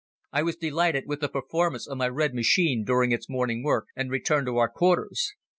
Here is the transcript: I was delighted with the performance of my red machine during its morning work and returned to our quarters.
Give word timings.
I 0.33 0.41
was 0.41 0.55
delighted 0.55 1.03
with 1.05 1.19
the 1.19 1.29
performance 1.29 1.85
of 1.85 1.95
my 1.99 2.07
red 2.09 2.33
machine 2.33 2.83
during 2.83 3.11
its 3.11 3.29
morning 3.29 3.61
work 3.63 3.85
and 3.95 4.09
returned 4.09 4.47
to 4.47 4.57
our 4.57 4.67
quarters. 4.67 5.35